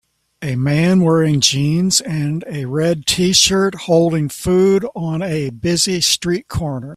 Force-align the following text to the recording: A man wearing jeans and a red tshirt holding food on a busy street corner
A 0.41 0.55
man 0.55 1.01
wearing 1.03 1.41
jeans 1.41 2.01
and 2.01 2.43
a 2.47 2.65
red 2.65 3.05
tshirt 3.05 3.75
holding 3.81 4.29
food 4.29 4.83
on 4.95 5.21
a 5.21 5.51
busy 5.51 6.01
street 6.01 6.47
corner 6.47 6.89